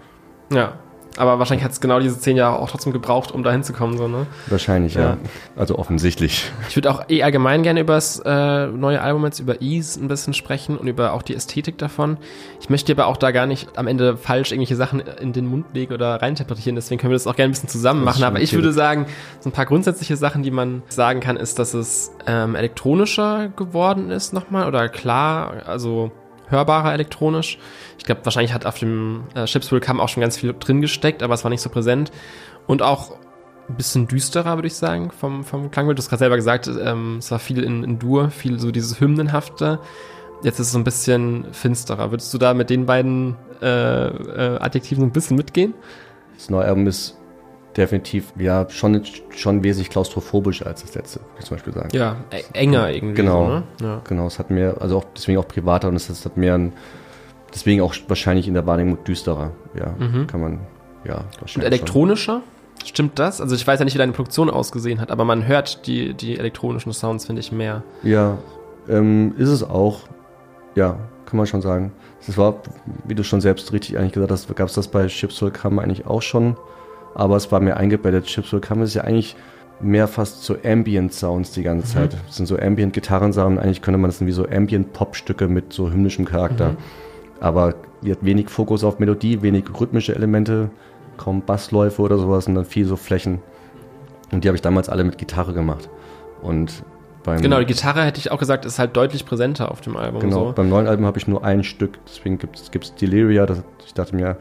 [0.52, 0.74] Ja.
[1.16, 4.08] Aber wahrscheinlich hat es genau diese zehn Jahre auch trotzdem gebraucht, um da hinzukommen, so,
[4.08, 4.26] ne?
[4.48, 5.10] Wahrscheinlich, ja.
[5.10, 5.16] Ja.
[5.54, 6.50] Also offensichtlich.
[6.68, 10.08] Ich würde auch eh allgemein gerne über das äh, neue Album jetzt, über Ease ein
[10.08, 12.18] bisschen sprechen und über auch die Ästhetik davon.
[12.60, 15.66] Ich möchte aber auch da gar nicht am Ende falsch irgendwelche Sachen in den Mund
[15.72, 18.24] legen oder reininterpretieren, deswegen können wir das auch gerne ein bisschen zusammen machen.
[18.24, 19.06] Aber ich würde sagen,
[19.40, 24.10] so ein paar grundsätzliche Sachen, die man sagen kann, ist, dass es ähm, elektronischer geworden
[24.10, 26.10] ist nochmal oder klar, also
[26.54, 27.58] hörbarer elektronisch.
[27.98, 31.22] Ich glaube, wahrscheinlich hat auf dem äh, Chips Will auch schon ganz viel drin gesteckt,
[31.22, 32.10] aber es war nicht so präsent.
[32.66, 33.16] Und auch
[33.68, 35.98] ein bisschen düsterer, würde ich sagen, vom, vom Klangbild.
[35.98, 39.00] Du hast gerade selber gesagt, ähm, es war viel in, in Dur, viel so dieses
[39.00, 39.78] Hymnenhafte.
[40.42, 42.10] Jetzt ist es so ein bisschen finsterer.
[42.10, 45.74] Würdest du da mit den beiden äh, äh, Adjektiven so ein bisschen mitgehen?
[46.34, 47.16] Das neue Album ist
[47.76, 51.88] definitiv ja schon, schon wesentlich klaustrophobisch als das letzte, würde ich zum Beispiel sagen.
[51.92, 53.14] Ja, e- enger irgendwie.
[53.14, 53.46] Genau.
[53.46, 53.62] So, ne?
[53.82, 54.00] ja.
[54.04, 56.72] Genau, es hat mehr, also auch deswegen auch privater und es hat mehr ein,
[57.52, 59.52] deswegen auch wahrscheinlich in der Wahrnehmung düsterer.
[59.78, 59.94] Ja,
[60.26, 60.60] kann man,
[61.04, 61.66] ja, Und wahrscheinlich.
[61.72, 62.42] elektronischer?
[62.84, 63.40] Stimmt das?
[63.40, 66.38] Also ich weiß ja nicht, wie deine Produktion ausgesehen hat, aber man hört die, die
[66.38, 67.82] elektronischen Sounds, finde ich, mehr.
[68.02, 68.10] Schon.
[68.10, 68.38] Ja,
[68.88, 70.00] ähm, ist es auch.
[70.74, 71.92] Ja, kann man schon sagen.
[72.26, 72.56] Das war,
[73.06, 75.80] wie du schon selbst richtig eigentlich gesagt hast, gab es das bei Chips Will Come
[75.80, 76.56] eigentlich auch schon,
[77.14, 78.26] aber es war mehr eingebettet.
[78.26, 79.36] Chips Will Come ist ja eigentlich
[79.80, 82.16] mehr fast so Ambient-Sounds die ganze Zeit.
[82.26, 83.58] Das sind so Ambient-Gitarrensound.
[83.58, 86.76] Eigentlich könnte man das wie so Ambient-Pop-Stücke mit so hymnischem Charakter.
[87.40, 90.70] Aber die hat wenig Fokus auf Melodie, wenig rhythmische Elemente,
[91.16, 93.40] kaum Bassläufe oder sowas und dann viel so Flächen.
[94.32, 95.88] Und die habe ich damals alle mit Gitarre gemacht.
[96.42, 96.84] Und
[97.24, 100.20] Genau, die Gitarre hätte ich auch gesagt, ist halt deutlich präsenter auf dem Album.
[100.20, 100.52] genau, So.
[100.52, 103.46] beim neuen Album habe ich nur ein Stück, deswegen gibt es Deliria.
[103.46, 104.36] Das, ich dachte mir,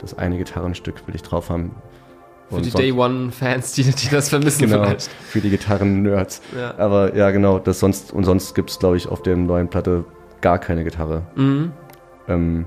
[0.00, 1.72] das eine Gitarrenstück will ich drauf haben.
[2.50, 5.08] Für die Day One-Fans, die, die das vermissen Genau, vielleicht.
[5.28, 6.42] für die Gitarren-Nerds.
[6.58, 6.74] Ja.
[6.78, 10.04] Aber ja, genau, das sonst, und sonst gibt es, glaube ich, auf der neuen Platte
[10.40, 11.22] gar keine Gitarre.
[11.36, 11.72] Mhm.
[12.28, 12.66] Ähm,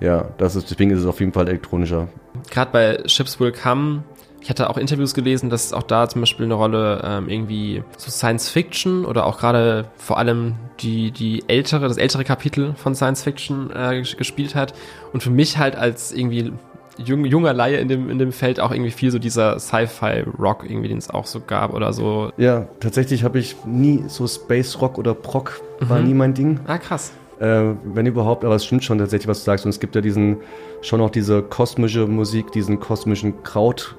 [0.00, 2.08] ja, das ist, deswegen ist es auf jeden Fall elektronischer.
[2.50, 4.04] Gerade bei Ships Will Come,
[4.40, 8.08] ich hatte auch Interviews gelesen, dass auch da zum Beispiel eine Rolle ähm, irgendwie so
[8.10, 13.24] Science Fiction oder auch gerade vor allem die, die ältere, das ältere Kapitel von Science
[13.24, 14.74] Fiction äh, ges- gespielt hat.
[15.12, 16.52] Und für mich halt als irgendwie
[16.98, 20.88] jung, junger Laie in dem, in dem Feld auch irgendwie viel so dieser Sci-Fi-Rock irgendwie,
[20.88, 22.30] den es auch so gab oder so.
[22.36, 26.06] Ja, tatsächlich habe ich nie so Space Rock oder Proc war Mhm.
[26.06, 26.60] nie mein Ding.
[26.66, 27.12] Ah, krass.
[27.40, 29.64] Äh, wenn überhaupt, aber es stimmt schon tatsächlich, was du sagst.
[29.64, 30.38] Und es gibt ja diesen,
[30.82, 33.94] schon auch diese kosmische Musik, diesen kosmischen Kraut.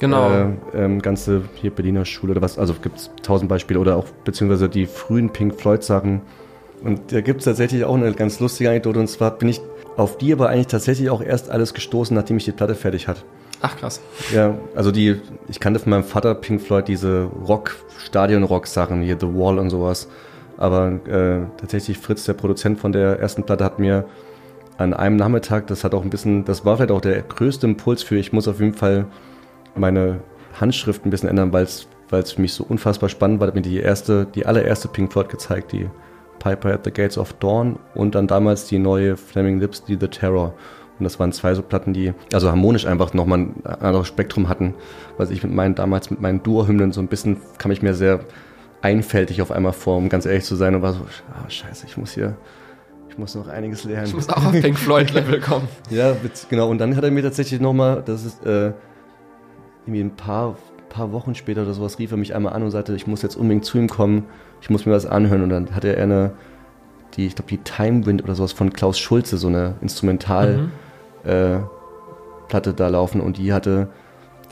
[0.00, 0.30] Genau.
[0.30, 4.06] Äh, ähm, ganze hier Berliner Schule oder was, also gibt es tausend Beispiele oder auch
[4.24, 6.22] beziehungsweise die frühen Pink Floyd Sachen.
[6.82, 9.60] Und da gibt es tatsächlich auch eine ganz lustige Anekdote und zwar bin ich
[9.96, 13.22] auf die aber eigentlich tatsächlich auch erst alles gestoßen, nachdem ich die Platte fertig hatte.
[13.62, 14.00] Ach, krass.
[14.32, 19.26] Ja, also die, ich kannte von meinem Vater Pink Floyd diese Rock, Stadion-Rock-Sachen, hier The
[19.26, 20.08] Wall und sowas.
[20.56, 24.06] Aber äh, tatsächlich Fritz, der Produzent von der ersten Platte, hat mir
[24.78, 28.02] an einem Nachmittag, das hat auch ein bisschen, das war vielleicht auch der größte Impuls
[28.02, 29.06] für, ich muss auf jeden Fall
[29.74, 30.20] meine
[30.58, 33.54] Handschrift ein bisschen ändern, weil es weil es für mich so unfassbar spannend war, hat
[33.54, 35.88] mir die erste, die allererste Pink Floyd gezeigt, die
[36.40, 40.08] Piper at the Gates of Dawn und dann damals die neue Flaming Lips, die The
[40.08, 40.54] Terror.
[40.98, 44.74] Und das waren zwei so Platten, die also harmonisch einfach nochmal ein anderes Spektrum hatten,
[45.16, 48.20] was ich mit meinen damals mit meinen Dur-Hymnen so ein bisschen kam ich mir sehr
[48.82, 51.00] einfältig auf einmal vor, um ganz ehrlich zu sein und war so,
[51.32, 52.36] ah, scheiße, ich muss hier,
[53.08, 54.06] ich muss noch einiges lernen.
[54.06, 55.68] Ich muss auch auf Pink Floyd-Level kommen.
[55.90, 56.16] Ja,
[56.48, 56.68] genau.
[56.68, 58.72] Und dann hat er mir tatsächlich nochmal, das ist äh,
[59.84, 60.56] irgendwie ein paar,
[60.90, 63.36] paar Wochen später oder sowas, rief er mich einmal an und sagte, ich muss jetzt
[63.36, 64.26] unbedingt zu ihm kommen,
[64.60, 65.42] ich muss mir was anhören.
[65.42, 66.32] Und dann hatte er eine,
[67.14, 70.68] die, ich glaube, die Time Wind oder sowas von Klaus Schulze, so eine Instrumental
[71.24, 71.60] äh,
[72.48, 73.88] Platte da laufen und die hatte,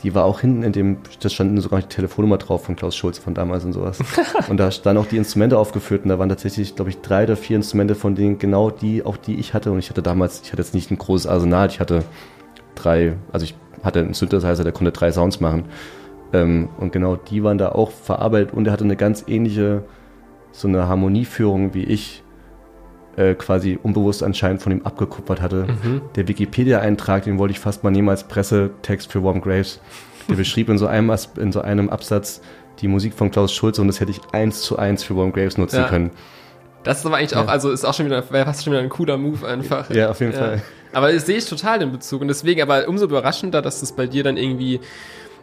[0.03, 3.21] die war auch hinten in dem, da stand sogar die Telefonnummer drauf von Klaus Schulze
[3.21, 3.99] von damals und sowas.
[4.49, 7.35] und da standen auch die Instrumente aufgeführt und da waren tatsächlich, glaube ich, drei oder
[7.35, 9.71] vier Instrumente von denen genau die, auch die ich hatte.
[9.71, 12.03] Und ich hatte damals, ich hatte jetzt nicht ein großes Arsenal, ich hatte
[12.75, 15.65] drei, also ich hatte einen Synthesizer, der konnte drei Sounds machen.
[16.33, 19.83] Ähm, und genau die waren da auch verarbeitet und er hatte eine ganz ähnliche,
[20.51, 22.23] so eine Harmonieführung wie ich
[23.17, 25.65] äh, quasi unbewusst anscheinend von ihm abgekupfert hatte.
[25.83, 26.01] Mhm.
[26.15, 29.81] Der Wikipedia-Eintrag, den wollte ich fast mal nehmen als Pressetext für Warm Graves.
[30.29, 32.41] Der beschrieb in so einem, in so einem Absatz
[32.81, 35.57] die Musik von Klaus Schulze und das hätte ich eins zu eins für Warm Graves
[35.57, 35.87] nutzen Ja.
[35.87, 36.11] können.
[36.83, 38.87] Das ist aber eigentlich auch, also ist auch schon wieder, wäre fast schon wieder ein
[38.89, 39.89] cooler Move einfach.
[39.89, 40.61] Ja, auf jeden Fall.
[40.93, 42.21] Aber das sehe ich total den Bezug.
[42.21, 44.79] Und deswegen, aber umso überraschender, dass es bei dir dann irgendwie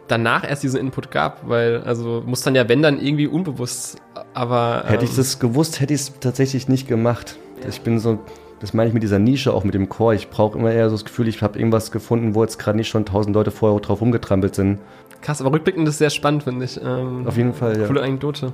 [0.07, 3.97] danach erst diesen Input gab, weil, also muss dann ja, wenn dann irgendwie unbewusst,
[4.33, 4.83] aber.
[4.87, 7.37] Hätte ich ähm, das gewusst, hätte ich es tatsächlich nicht gemacht.
[7.67, 8.19] Ich bin so,
[8.59, 10.13] das meine ich mit dieser Nische, auch mit dem Chor.
[10.13, 12.89] Ich brauche immer eher so das Gefühl, ich habe irgendwas gefunden, wo jetzt gerade nicht
[12.89, 14.79] schon tausend Leute vorher drauf rumgetrampelt sind.
[15.21, 16.79] Krass, aber rückblickend ist sehr spannend, finde ich.
[16.81, 17.87] Ähm, Auf jeden Fall, ja.
[17.87, 18.53] Coole Anekdote.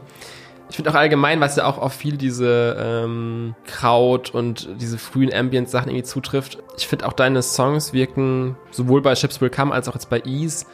[0.69, 5.31] Ich finde auch allgemein, was ja auch auf viel diese ähm, Kraut und diese frühen
[5.31, 6.57] Ambient-Sachen irgendwie zutrifft.
[6.77, 10.21] Ich finde auch deine Songs wirken sowohl bei Ships Will Come als auch jetzt bei
[10.25, 10.65] Ease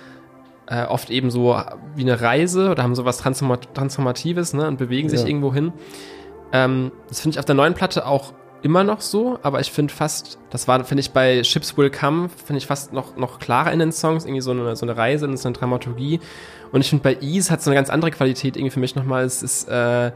[0.70, 1.60] äh, oft eben so
[1.96, 5.28] wie eine Reise oder haben so was Transformat Transformatives ne, und bewegen sich ja.
[5.28, 5.74] irgendwo hin.
[6.54, 9.94] Ähm, das finde ich auf der neuen Platte auch immer noch so, aber ich finde
[9.94, 13.72] fast, das war, finde ich, bei Ships Will Come, finde ich fast noch, noch klarer
[13.72, 16.20] in den Songs, irgendwie so eine, so eine Reise in so eine Dramaturgie.
[16.72, 19.24] Und ich finde, bei Ease hat so eine ganz andere Qualität irgendwie für mich nochmal.
[19.24, 20.12] Es ist äh,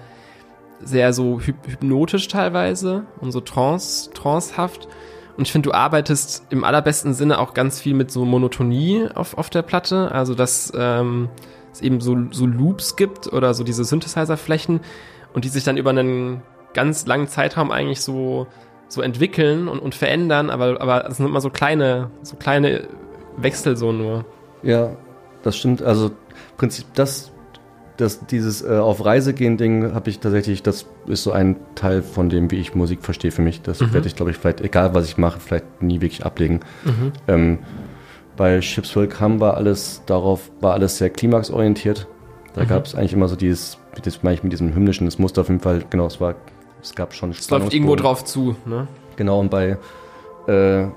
[0.82, 4.88] sehr so hyp hypnotisch teilweise und so trance, trancehaft.
[5.38, 9.38] Und ich finde, du arbeitest im allerbesten Sinne auch ganz viel mit so Monotonie auf,
[9.38, 10.12] auf der Platte.
[10.12, 11.30] Also, dass ähm,
[11.72, 14.82] es eben so, so Loops gibt oder so diese Synthesizer-Flächen
[15.34, 16.44] und die sich dann über einen
[16.74, 18.48] ganz langen Zeitraum eigentlich so,
[18.88, 22.88] so entwickeln und, und verändern, aber, aber es sind immer so kleine, so kleine
[23.38, 24.26] Wechsel so nur.
[24.62, 24.96] Ja,
[25.42, 25.82] das stimmt.
[25.82, 26.12] Also
[26.58, 27.32] Prinzip, das,
[27.98, 32.02] das dieses äh, auf Reise gehen Ding habe ich tatsächlich, das ist so ein Teil
[32.02, 33.62] von dem, wie ich Musik verstehe für mich.
[33.62, 33.94] Das mhm.
[33.94, 36.62] werde ich, glaube ich, vielleicht, egal was ich mache, vielleicht nie wirklich ablegen.
[36.84, 37.12] Mhm.
[37.28, 37.60] Ähm,
[38.36, 42.08] bei Ships Will Come war alles darauf, war alles sehr klimaxorientiert.
[42.54, 42.68] Da mhm.
[42.68, 45.50] gab es eigentlich immer so dieses, das meine ich mit diesem hymnischen, das musste auf
[45.50, 46.36] jeden Fall, genau, es war,
[46.82, 48.88] es gab schon Es läuft irgendwo drauf zu, ne?
[49.16, 49.78] Genau, und bei,
[50.48, 50.88] äh,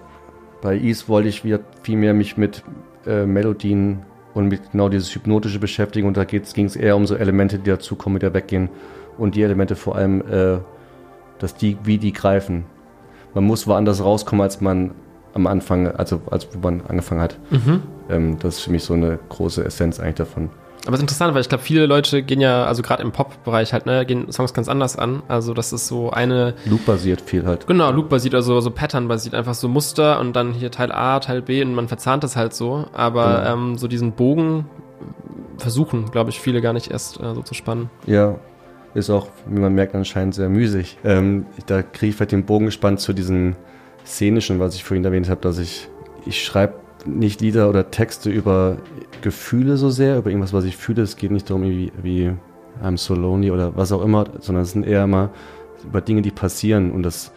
[0.63, 2.63] bei Ease wollte ich wieder viel mehr mich mit
[3.07, 4.03] äh, Melodien
[4.37, 6.07] und mit genau dieses hypnotische beschäftigen.
[6.07, 8.69] Und da ging es eher um so Elemente, die dazukommen, die da weggehen.
[9.17, 10.59] Und die Elemente vor allem, äh,
[11.39, 12.67] dass die, wie die greifen.
[13.33, 14.91] Man muss woanders rauskommen, als man
[15.33, 17.39] am Anfang, also als wo man angefangen hat.
[17.51, 17.83] Mhm.
[18.11, 20.51] Ähm, das ist für mich so eine große Essenz eigentlich davon.
[20.87, 23.73] Aber es ist interessant, weil ich glaube, viele Leute gehen ja, also gerade im Pop-Bereich
[23.73, 25.23] halt, ne, gehen Songs ganz anders an.
[25.29, 26.55] Also das ist so eine.
[26.65, 27.67] Loop-basiert viel halt.
[27.67, 31.63] Genau, Loop-basiert, also so Pattern-basiert, einfach so Muster und dann hier Teil A, Teil B
[31.63, 32.87] und man verzahnt das halt so.
[32.93, 33.53] Aber genau.
[33.53, 34.67] ähm, so diesen Bogen
[35.59, 37.91] versuchen, glaube ich, viele gar nicht erst äh, so zu spannen.
[38.07, 38.39] Ja,
[38.95, 40.99] ist auch, wie man merkt, anscheinend sehr müßig.
[41.05, 43.57] Ähm, da kriege ich halt den Bogen gespannt zu diesen
[44.05, 45.89] szenischen, was ich vorhin erwähnt habe, dass ich,
[46.25, 46.75] ich schreibe
[47.07, 48.79] nicht Lieder oder Texte über
[49.23, 51.03] Gefühle so sehr, über irgendwas, was ich fühle.
[51.03, 52.33] Es geht nicht darum, wie, wie
[52.83, 55.31] I'm so lonely oder was auch immer, sondern es sind eher immer
[55.85, 56.91] über Dinge, die passieren.
[56.91, 57.33] Und das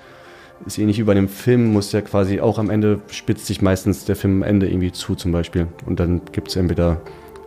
[0.65, 4.05] ist ähnlich wie bei einem Film, muss ja quasi auch am Ende spitzt sich meistens
[4.05, 5.67] der Film am Ende irgendwie zu, zum Beispiel.
[5.85, 7.01] Und dann gibt es entweder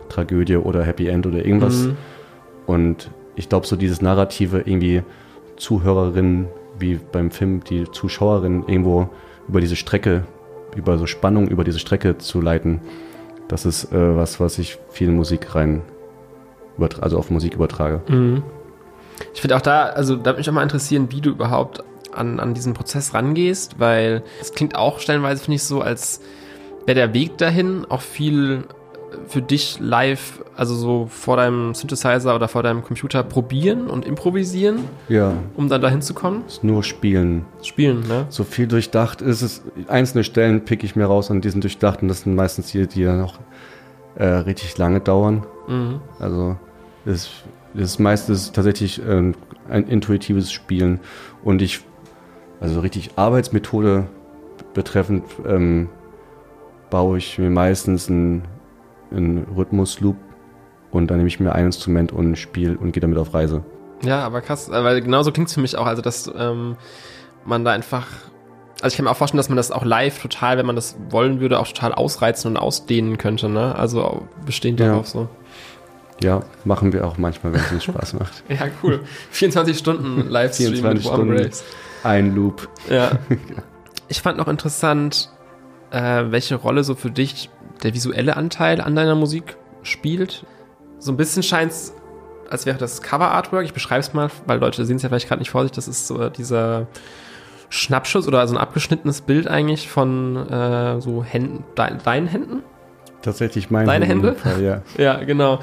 [0.09, 1.83] Tragödie oder Happy End oder irgendwas.
[1.83, 1.97] Mhm.
[2.65, 5.03] Und ich glaube, so dieses Narrative irgendwie
[5.57, 6.47] Zuhörerinnen,
[6.79, 9.09] wie beim Film die Zuschauerinnen irgendwo
[9.47, 10.23] über diese Strecke
[10.75, 12.81] über so Spannung über diese Strecke zu leiten,
[13.47, 15.81] das ist äh, was, was ich viel Musik rein,
[17.01, 18.01] also auf Musik übertrage.
[18.07, 18.43] Mhm.
[19.33, 21.83] Ich finde auch da, also da würde mich auch mal interessieren, wie du überhaupt
[22.13, 26.21] an, an diesen Prozess rangehst, weil es klingt auch stellenweise, finde ich, so, als
[26.85, 28.65] wäre der Weg dahin auch viel
[29.27, 34.79] für dich live, also so vor deinem Synthesizer oder vor deinem Computer probieren und improvisieren?
[35.09, 35.33] Ja.
[35.55, 36.43] Um dann dahin zu kommen?
[36.47, 37.45] Ist nur Spielen.
[37.61, 38.25] Spielen, ne?
[38.29, 39.63] So viel durchdacht ist es.
[39.87, 42.87] Einzelne Stellen pick ich mir raus und die sind durchdacht und das sind meistens die,
[42.87, 43.39] die ja noch
[44.15, 45.45] äh, richtig lange dauern.
[45.67, 46.01] Mhm.
[46.19, 46.57] Also
[47.05, 47.29] das,
[47.73, 49.33] das meiste ist tatsächlich äh,
[49.69, 50.99] ein intuitives Spielen
[51.43, 51.81] und ich,
[52.59, 54.05] also richtig Arbeitsmethode
[54.73, 55.89] betreffend, ähm,
[56.89, 58.43] baue ich mir meistens ein
[59.13, 60.15] in Rhythmusloop
[60.91, 63.63] und dann nehme ich mir ein Instrument und spiele und gehe damit auf Reise.
[64.03, 66.75] Ja, aber krass, weil genauso klingt es für mich auch, also dass ähm,
[67.45, 68.07] man da einfach,
[68.81, 70.97] also ich kann mir auch vorstellen, dass man das auch live total, wenn man das
[71.09, 73.75] wollen würde, auch total ausreizen und ausdehnen könnte, ne?
[73.75, 74.87] Also bestehend ja.
[74.87, 75.29] darauf so.
[76.21, 78.43] Ja, machen wir auch manchmal, wenn es uns Spaß macht.
[78.49, 79.01] ja, cool.
[79.31, 81.51] 24 Stunden Livestream 24 mit Stunden,
[82.03, 82.69] ein Loop.
[82.89, 83.11] Ja.
[84.09, 85.31] Ich fand noch interessant,
[85.89, 87.49] äh, welche Rolle so für dich
[87.83, 90.45] der visuelle Anteil an deiner Musik spielt.
[90.99, 91.93] So ein bisschen scheint es,
[92.49, 93.65] als wäre das Cover-Artwork.
[93.65, 95.71] Ich beschreibe es mal, weil Leute sehen es ja vielleicht gerade nicht vor sich.
[95.71, 96.87] Das ist so dieser
[97.69, 102.63] Schnappschuss oder so ein abgeschnittenes Bild eigentlich von äh, so Händen, de deinen Händen.
[103.21, 104.35] Tatsächlich meine Deine Hände?
[104.35, 104.81] Fall, ja.
[104.97, 105.59] ja, genau.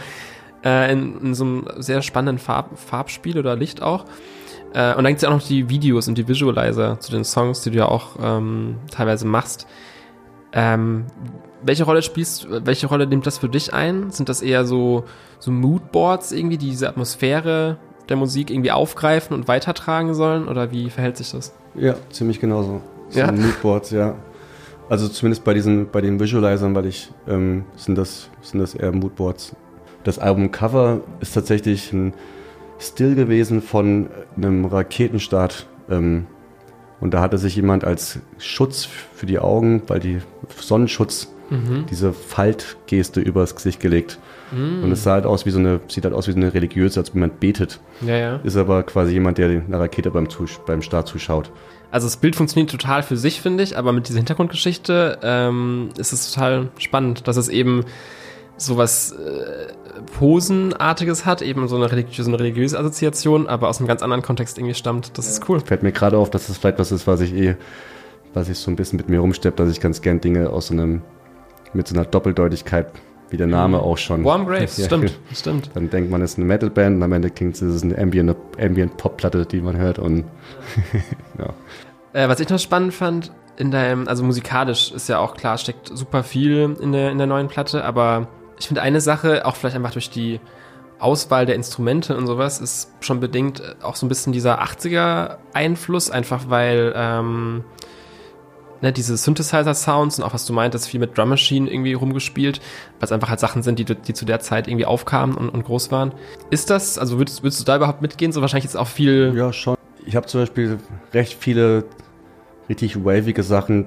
[0.65, 4.05] Äh, in, in, so einem sehr spannenden Farb, Farbspiel oder Licht auch.
[4.75, 7.25] Äh, und dann gibt es ja auch noch die Videos und die Visualizer zu den
[7.25, 9.67] Songs, die du ja auch ähm, teilweise machst.
[10.53, 11.07] Ähm,
[11.63, 14.11] welche Rolle spielst, welche Rolle nimmt das für dich ein?
[14.11, 15.05] Sind das eher so,
[15.39, 17.77] so Moodboards irgendwie, die diese Atmosphäre
[18.09, 20.49] der Musik irgendwie aufgreifen und weitertragen sollen?
[20.49, 21.53] Oder wie verhält sich das?
[21.75, 22.81] Ja, ziemlich genauso.
[23.09, 23.31] So ja.
[23.33, 24.15] Moodboards, ja.
[24.89, 28.93] Also zumindest bei diesen, bei den Visualizern, weil ich, ähm, sind das, sind das eher
[28.93, 29.55] Moodboards.
[30.05, 32.15] Das Albumcover ist tatsächlich ein
[32.79, 35.67] Still gewesen von einem Raketenstart.
[35.89, 36.27] Ähm,
[37.01, 40.21] Und da hatte sich jemand als Schutz für die Augen, weil die
[40.59, 41.87] Sonnenschutz, mhm.
[41.91, 44.19] diese Faltgeste übers Gesicht gelegt.
[44.53, 44.85] Mhm.
[44.85, 47.01] Und es sah halt aus wie so eine, sieht halt aus wie so eine religiöse,
[47.01, 47.81] als wenn man betet.
[48.01, 48.41] Ja, ja.
[48.43, 50.29] Ist aber quasi jemand, der einer Rakete beim,
[50.67, 51.51] beim Start zuschaut.
[51.91, 56.13] Also das Bild funktioniert total für sich, finde ich, aber mit dieser Hintergrundgeschichte ähm, ist
[56.13, 57.85] es total spannend, dass es eben
[58.57, 59.73] sowas äh,
[60.19, 64.59] Posenartiges hat, eben so eine religiöse, eine religiöse Assoziation, aber aus einem ganz anderen Kontext
[64.59, 65.19] irgendwie stammt.
[65.19, 65.61] Das ist cool.
[65.61, 67.57] Fällt mir gerade auf, dass das vielleicht was ist, was ich eh,
[68.35, 70.75] was ich so ein bisschen mit mir rumsteppe, dass ich ganz gern Dinge aus so
[70.75, 71.03] einem,
[71.73, 72.87] mit so einer Doppeldeutigkeit,
[73.31, 73.85] wie der Name mhm.
[73.85, 74.25] auch schon.
[74.25, 75.71] Warm Graves, ja, stimmt, stimmt.
[75.75, 78.37] Dann denkt man, es ist eine Metalband und am Ende klingt es, ist eine Ambient,
[78.61, 78.93] Ambient
[79.53, 80.25] die man hört und
[81.39, 81.55] ja.
[82.13, 85.91] Äh, was ich noch spannend fand, in deinem, also musikalisch ist ja auch klar, steckt
[85.93, 88.29] super viel in der, in der neuen Platte, aber
[88.59, 90.41] ich finde eine Sache, auch vielleicht einfach durch die
[90.99, 96.45] Auswahl der Instrumente und sowas, ist schon bedingt auch so ein bisschen dieser 80er-Einfluss, einfach
[96.49, 97.65] weil ähm,
[98.83, 102.61] ne, diese Synthesizer-Sounds und auch was du meintest, viel mit Drum Machine irgendwie rumgespielt,
[102.99, 105.65] weil es einfach halt Sachen sind, die, die zu der Zeit irgendwie aufkamen und, und
[105.65, 106.13] groß waren.
[106.51, 108.33] Ist das, also würdest, würdest du da überhaupt mitgehen?
[108.33, 109.33] So wahrscheinlich jetzt auch viel.
[109.37, 109.77] Ja, schon.
[110.07, 110.79] Ich habe zum Beispiel
[111.13, 111.85] recht viele
[112.69, 113.87] richtig wavige Sachen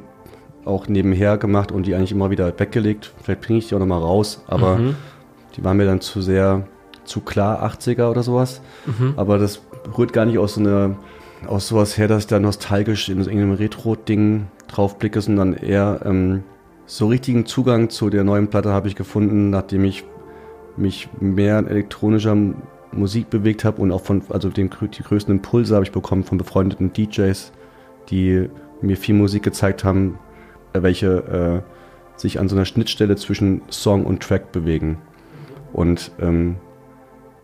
[0.65, 3.13] auch nebenher gemacht und die eigentlich immer wieder weggelegt.
[3.21, 4.95] Vielleicht bringe ich die auch nochmal raus, aber mhm.
[5.55, 6.67] die waren mir dann zu sehr,
[7.05, 8.61] zu klar 80er oder sowas.
[8.85, 9.13] Mhm.
[9.17, 9.61] Aber das
[9.97, 10.95] rührt gar nicht aus so einer,
[11.47, 16.43] aus sowas her, dass ich da nostalgisch in irgendeinem Retro-Ding drauf blicke, sondern eher ähm,
[16.85, 20.03] so richtigen Zugang zu der neuen Platte habe ich gefunden, nachdem ich
[20.75, 22.35] mich mehr in elektronischer
[22.91, 26.37] Musik bewegt habe und auch von, also den, die größten Impulse habe ich bekommen von
[26.37, 27.51] befreundeten DJs,
[28.09, 28.49] die
[28.81, 30.19] mir viel Musik gezeigt haben,
[30.73, 34.97] welche äh, sich an so einer Schnittstelle zwischen Song und Track bewegen.
[35.71, 36.57] Und ähm,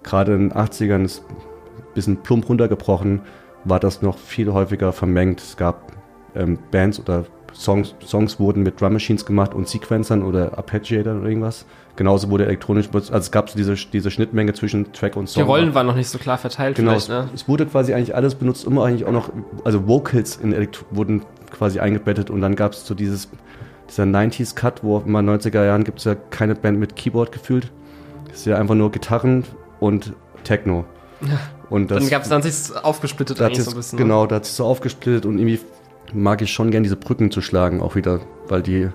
[0.03, 3.21] gerade in den 80ern ist ein bisschen plump runtergebrochen,
[3.65, 5.41] war das noch viel häufiger vermengt.
[5.41, 5.98] Es gab
[6.35, 11.27] ähm, Bands oder Songs, Songs wurden mit Drum Machines gemacht und Sequencern oder Arpeggiator oder
[11.27, 11.65] irgendwas.
[11.95, 15.43] Genauso wurde elektronisch, also es gab so diese, diese Schnittmenge zwischen Track und Song.
[15.43, 16.77] Die Rollen waren noch nicht so klar verteilt.
[16.77, 17.29] Genau, ne?
[17.33, 19.29] es wurde quasi eigentlich alles benutzt, immer eigentlich auch noch,
[19.65, 23.29] also Vocals in Elektro wurden quasi eingebettet und dann gab es so dieses,
[23.89, 26.95] dieser 90s Cut, wo immer in den 90er Jahren gibt es ja keine Band mit
[26.95, 27.69] Keyboard gefühlt.
[28.31, 29.43] Es ist ja einfach nur Gitarren
[29.79, 30.13] und
[30.43, 30.85] Techno.
[31.21, 31.39] Ja.
[31.69, 33.97] Und das, dann gab es dann sich aufgesplittet eigentlich so ein bisschen.
[33.97, 34.05] Ne?
[34.05, 35.59] Genau, da hat sich so aufgesplittet und irgendwie
[36.13, 38.89] mag ich schon gern diese Brücken zu schlagen, auch wieder, weil die,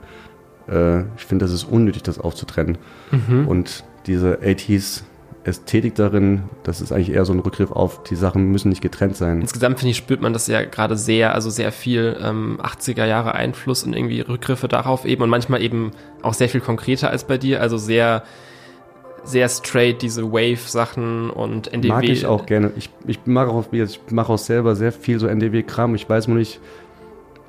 [0.68, 2.78] äh, ich finde, das ist unnötig, das aufzutrennen.
[3.10, 3.48] Mhm.
[3.48, 5.02] Und diese 80s
[5.44, 9.16] Ästhetik darin, das ist eigentlich eher so ein Rückgriff auf, die Sachen müssen nicht getrennt
[9.16, 9.42] sein.
[9.42, 13.34] Insgesamt finde ich, spürt man das ja gerade sehr, also sehr viel ähm, 80er Jahre
[13.34, 15.90] Einfluss und irgendwie Rückgriffe darauf eben und manchmal eben
[16.22, 18.22] auch sehr viel konkreter als bei dir, also sehr
[19.26, 21.88] sehr straight diese Wave-Sachen und NDW.
[21.88, 22.72] Mag ich auch gerne.
[22.76, 25.94] Ich, ich mache auch, ich mache auch selber sehr viel so NDW-Kram.
[25.94, 26.60] Ich weiß nur nicht,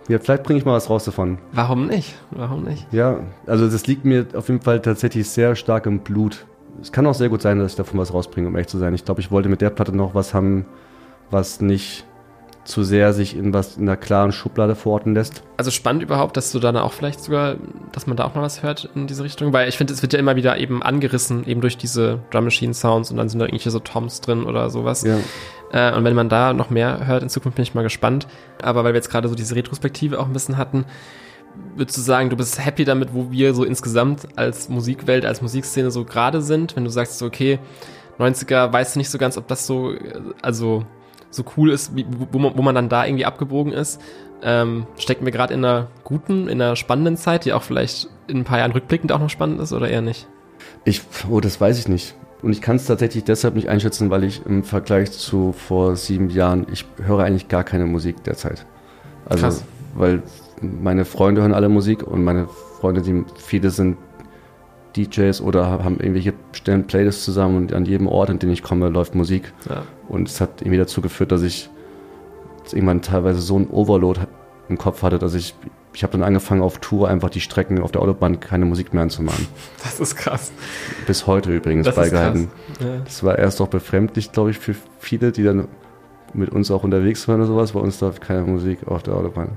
[0.07, 1.39] ja, vielleicht bringe ich mal was raus davon.
[1.51, 2.15] Warum nicht?
[2.31, 2.85] Warum nicht?
[2.91, 6.45] Ja, also das liegt mir auf jeden Fall tatsächlich sehr stark im Blut.
[6.81, 8.93] Es kann auch sehr gut sein, dass ich davon was rausbringe, um echt zu sein.
[8.93, 10.65] Ich glaube, ich wollte mit der Platte noch was haben,
[11.31, 12.05] was nicht
[12.65, 15.43] zu sehr sich in was in einer klaren Schublade verorten lässt.
[15.57, 17.55] Also spannend überhaupt, dass du dann auch vielleicht sogar,
[17.91, 20.13] dass man da auch mal was hört in diese Richtung, weil ich finde, es wird
[20.13, 23.45] ja immer wieder eben angerissen, eben durch diese Drum Machine Sounds und dann sind da
[23.45, 25.03] irgendwelche so Toms drin oder sowas.
[25.03, 25.17] Ja.
[25.71, 28.27] Äh, und wenn man da noch mehr hört in Zukunft, bin ich mal gespannt.
[28.61, 30.85] Aber weil wir jetzt gerade so diese Retrospektive auch ein bisschen hatten,
[31.75, 35.91] würdest du sagen, du bist happy damit, wo wir so insgesamt als Musikwelt, als Musikszene
[35.91, 36.75] so gerade sind?
[36.75, 37.59] Wenn du sagst, so, okay,
[38.19, 39.93] 90er, weißt du nicht so ganz, ob das so,
[40.41, 40.85] also
[41.29, 44.01] so cool ist, wie, wo, man, wo man dann da irgendwie abgebogen ist.
[44.41, 48.39] Ähm, stecken wir gerade in einer guten, in einer spannenden Zeit, die auch vielleicht in
[48.39, 50.27] ein paar Jahren rückblickend auch noch spannend ist oder eher nicht?
[50.83, 52.15] Ich, oh, das weiß ich nicht.
[52.41, 56.29] Und ich kann es tatsächlich deshalb nicht einschätzen, weil ich im Vergleich zu vor sieben
[56.29, 58.65] Jahren, ich höre eigentlich gar keine Musik derzeit.
[59.25, 59.65] Also, Krass.
[59.95, 60.21] weil
[60.61, 62.47] meine Freunde hören alle Musik und meine
[62.79, 63.97] Freunde, die viele sind
[64.95, 68.89] DJs oder haben irgendwelche stellen Playlists zusammen und an jedem Ort, an den ich komme,
[68.89, 69.53] läuft Musik.
[69.69, 69.83] Ja.
[70.07, 71.69] Und es hat irgendwie dazu geführt, dass ich
[72.71, 74.21] irgendwann teilweise so einen Overload
[74.69, 75.55] im Kopf hatte, dass ich,
[75.93, 79.03] ich habe dann angefangen auf Tour einfach die Strecken auf der Autobahn keine Musik mehr
[79.03, 79.47] anzumachen.
[79.83, 80.51] Das ist krass.
[81.05, 82.49] Bis heute übrigens das beigehalten.
[82.79, 82.97] Ja.
[83.03, 85.67] Das war erst auch befremdlich, glaube ich, für viele, die dann
[86.33, 87.73] mit uns auch unterwegs waren oder sowas.
[87.73, 89.49] Bei uns läuft keine Musik auf der Autobahn.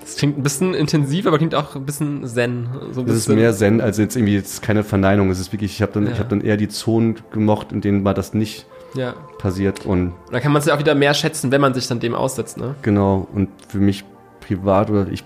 [0.00, 2.68] Das klingt ein bisschen intensiv, aber klingt auch ein bisschen Zen.
[2.92, 5.30] So ein das ist mehr Zen, als jetzt irgendwie jetzt keine Verneinung.
[5.30, 6.18] Es ist wirklich, ich habe dann, ja.
[6.18, 9.14] hab dann eher die Zonen gemocht, in denen war das nicht ja.
[9.38, 9.86] passiert.
[9.86, 12.14] Und da kann man es ja auch wieder mehr schätzen, wenn man sich dann dem
[12.14, 12.74] aussetzt, ne?
[12.82, 13.28] Genau.
[13.32, 14.04] Und für mich
[14.40, 15.24] privat oder ich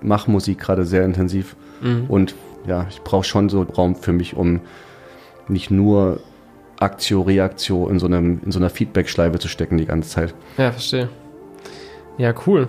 [0.00, 1.56] mache Musik gerade sehr intensiv.
[1.80, 2.04] Mhm.
[2.08, 2.34] Und
[2.66, 4.60] ja, ich brauche schon so Raum für mich, um
[5.48, 6.20] nicht nur
[6.78, 10.34] Aktio, Reaktio in so, einem, in so einer Feedback-Schleife zu stecken die ganze Zeit.
[10.58, 11.08] Ja, verstehe.
[12.18, 12.68] Ja, cool.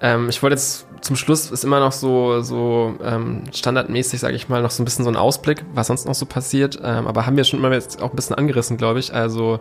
[0.00, 4.48] Ähm, ich wollte jetzt zum Schluss ist immer noch so, so ähm, standardmäßig, sage ich
[4.48, 6.78] mal, noch so ein bisschen so ein Ausblick, was sonst noch so passiert.
[6.82, 9.14] Ähm, aber haben wir schon mal jetzt auch ein bisschen angerissen, glaube ich.
[9.14, 9.60] Also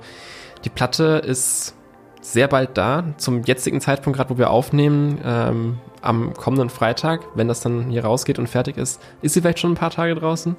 [0.63, 1.75] die Platte ist
[2.21, 3.03] sehr bald da.
[3.17, 8.03] Zum jetzigen Zeitpunkt, gerade wo wir aufnehmen, ähm, am kommenden Freitag, wenn das dann hier
[8.03, 10.55] rausgeht und fertig ist, ist sie vielleicht schon ein paar Tage draußen.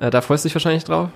[0.00, 1.10] Äh, da freust du dich wahrscheinlich drauf.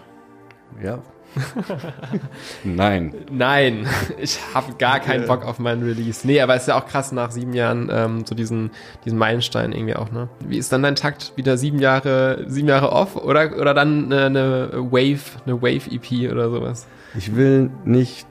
[0.82, 0.98] Ja,
[2.64, 3.14] Nein.
[3.30, 3.86] Nein,
[4.18, 6.26] ich habe gar keinen Bock auf meinen Release.
[6.26, 8.70] Nee, aber es ist ja auch krass nach sieben Jahren ähm, so diesen,
[9.04, 10.28] diesen Meilenstein irgendwie auch, ne?
[10.46, 11.32] Wie ist dann dein Takt?
[11.36, 16.50] Wieder sieben Jahre, sieben Jahre off oder, oder dann eine, eine Wave, eine Wave-EP oder
[16.50, 16.86] sowas?
[17.16, 18.26] Ich will nicht,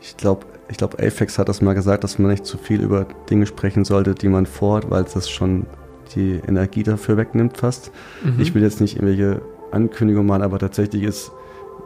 [0.00, 3.06] ich glaube, ich glaube, Apex hat das mal gesagt, dass man nicht zu viel über
[3.30, 5.66] Dinge sprechen sollte, die man vorhat, weil das schon
[6.14, 7.90] die Energie dafür wegnimmt fast.
[8.22, 8.40] Mhm.
[8.40, 11.32] Ich will jetzt nicht irgendwelche Ankündigungen machen, aber tatsächlich ist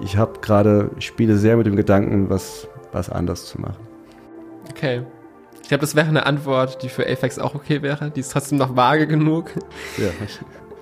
[0.00, 3.76] ich habe gerade, spiele sehr mit dem Gedanken, was, was anders zu machen.
[4.70, 5.02] Okay.
[5.62, 8.10] Ich glaube, das wäre eine Antwort, die für Apex auch okay wäre.
[8.10, 9.50] Die ist trotzdem noch vage genug.
[9.96, 10.08] Ja.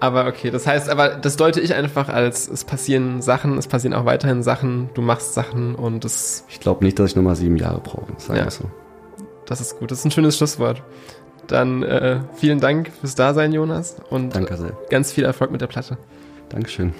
[0.00, 3.92] Aber okay, das heißt, aber das deute ich einfach als, es passieren Sachen, es passieren
[3.92, 6.44] auch weiterhin Sachen, du machst Sachen und es.
[6.48, 8.50] Ich glaube nicht, dass ich nochmal sieben Jahre brauche, sagen ja.
[8.50, 8.64] so.
[9.44, 10.82] Das ist gut, das ist ein schönes Schlusswort.
[11.46, 13.96] Dann äh, vielen Dank fürs Dasein, Jonas.
[14.08, 14.76] Und Danke sehr.
[14.88, 15.98] ganz viel Erfolg mit der Platte.
[16.48, 16.94] Dankeschön.